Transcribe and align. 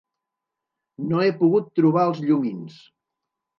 No 1.11 1.19
he 1.25 1.29
pogut 1.43 1.69
trobar 1.81 2.09
els 2.09 2.25
llumins. 2.25 2.83